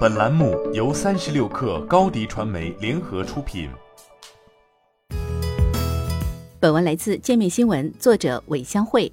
[0.00, 3.70] 本栏目由三十六氪高低传媒联合出品。
[6.58, 9.10] 本文来自界面新闻，作者韦香慧。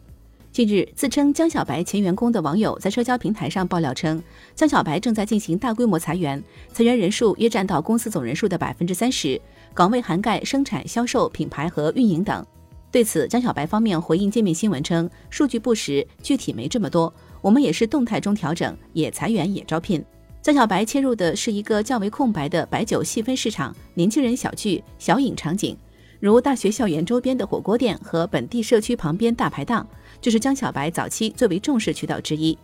[0.51, 4.21] 近日，自称江小白前员工的网友在社交平台上爆料称，
[4.55, 6.43] 江小白正在进行大规模裁员，
[6.73, 9.39] 裁员人数约占到公司总人数的百分之三十，
[9.73, 12.45] 岗位涵盖生产、销售、品牌和运营等。
[12.91, 17.13] 对此，江小白方面回应界面新闻称，数据不实，具体没这么多。
[17.41, 20.03] 我们也是动态中调整，也裁员也招聘。
[20.47, 25.75] 江小白切入的是一个较为空白的白酒细分市场，年轻人小聚、小饮场景，
[26.21, 29.85] 如大学校园周边的火锅店和本地社区旁边大排档，
[30.21, 32.57] 就是江小白早期最为重视渠道之一。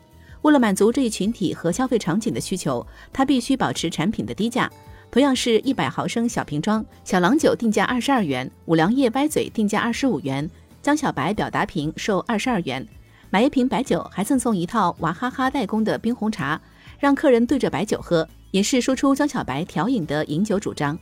[0.43, 4.71] 为了满足这一群体和消费场景的需求，他必须保持产品的低价。
[5.11, 10.49] 同样是一百毫升小瓶装，小郎酒定价二十二元，五粮液歪嘴定价二十五元，
[10.81, 12.88] 江小白表达瓶售二十二元。
[13.29, 16.61] 买一瓶白酒还赠送一套娃哈哈代工的冰红茶，
[17.03, 20.98] 让客人对着白酒喝，也是说出江小白调饮的饮酒主张。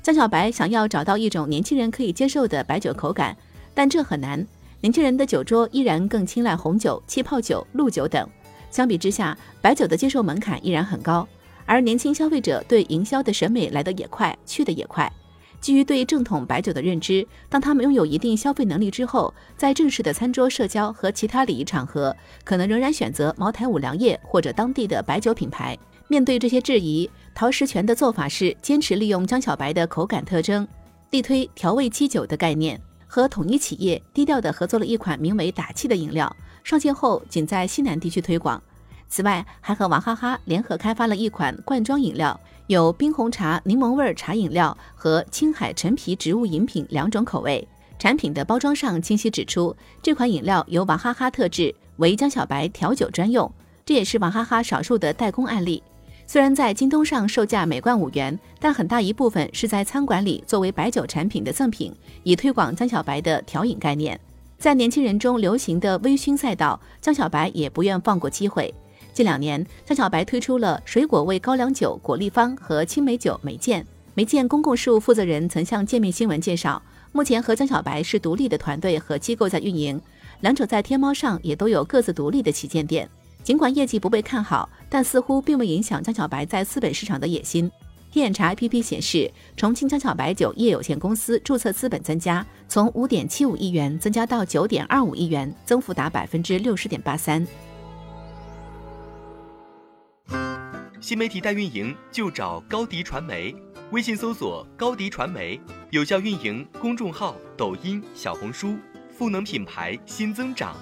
[0.00, 3.36] 江小白想要找到一种年轻人可以接受的白酒口感，
[3.74, 4.46] 但这很难。
[4.80, 8.24] 年轻人的酒桌依然更青睐红酒、气泡酒、露酒等，
[8.70, 11.26] 相比之下，白酒的接受门槛依然很高。
[11.66, 15.12] 而年轻消费者对营销的审美来得也快，去得也快。
[15.60, 25.78] 基于对正统白酒的认知，当他们拥有一定消费能力之后，在正式的餐桌社交和其他礼仪场合，可能仍然选择茅台、五粮液或者当地的白酒品牌。
[26.08, 30.66] 面对这些质疑，陶石泉的做法是坚持利用江小白的口感特征，
[31.10, 38.60] 力推调味基酒的概念，和统一企业低调的合作了一款名为“打气”的饮料，上线后仅在西南地区推广。
[39.08, 42.40] 此外，还和娃哈哈联合开发了一款罐装饮料。
[42.70, 47.66] 有冰红茶、柠檬味茶饮料和青海陈皮植物饮品两种口味。
[47.98, 53.52] 产品的包装上清晰指出，这款饮料由娃哈哈特制，为江小白调酒专用。
[53.84, 55.82] 这也是娃哈哈少数的代工案例。
[56.28, 64.18] 虽然在京东上售价每罐五元，但很大一部分是在餐馆里作为白酒产品的赠品，以推广江小白的调饮概念。
[64.58, 68.72] 在年轻人中流行的微醺赛道，江小白也不愿放过机会。
[69.12, 73.86] 近两年，江小白推出了水果味高粱酒果粒方和青梅酒梅见。
[74.14, 76.82] 梅见公共事务负责人曾向界面新闻介绍，
[77.12, 80.00] 目前和江小白是独立的团队和机构在运营，
[80.40, 83.08] 两者在天猫上也都有各自独立的旗舰店。
[83.42, 87.70] 尽管业绩不被看好，但似乎并未影响江小白在资本市场的野心。
[88.12, 97.46] 天眼查 APP 显示，重庆江小白酒业有限公司注册资本增加，从五点七五亿元增加到九点二五亿元，增幅达百分之六十点八三。
[101.10, 103.52] 新媒体代运营就找高迪传媒，
[103.90, 105.60] 微信搜索高迪传媒，
[105.90, 108.76] 有效运营公众号、抖音、小红书，
[109.10, 110.76] 赋能品牌新增长。